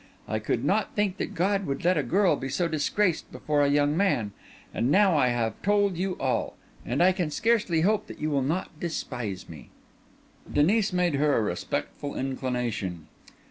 I 0.27 0.39
could 0.39 0.65
not 0.65 0.95
think 0.95 1.17
that 1.17 1.35
God 1.35 1.67
would 1.67 1.85
let 1.85 1.95
a 1.95 2.01
girl 2.01 2.35
be 2.35 2.49
so 2.49 2.67
disgraced 2.67 3.31
before 3.31 3.61
a 3.61 3.69
young 3.69 3.95
man. 3.95 4.31
And 4.73 4.89
now 4.89 5.15
I 5.15 5.27
have 5.27 5.61
told 5.61 5.95
you 5.95 6.17
all; 6.19 6.55
and 6.83 7.03
I 7.03 7.11
can 7.11 7.29
scarcely 7.29 7.81
hope 7.81 8.07
that 8.07 8.17
you 8.17 8.31
will 8.31 8.41
not 8.41 8.79
despise 8.79 9.47
me." 9.47 9.69
Denis 10.51 10.91
made 10.91 11.13
her 11.13 11.37
a 11.37 11.41
respectful 11.43 12.15
inclination. 12.15 13.09